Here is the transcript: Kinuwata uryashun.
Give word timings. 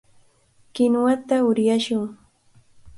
Kinuwata 0.73 1.35
uryashun. 1.49 2.07